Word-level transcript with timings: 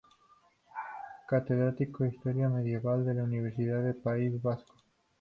Catedrático 1.29 2.03
de 2.03 2.09
Historia 2.09 2.49
Medieval 2.49 3.05
de 3.05 3.13
la 3.13 3.23
Universidad 3.23 3.83
del 3.83 3.93
País 3.97 4.41
Vasco. 4.41 4.73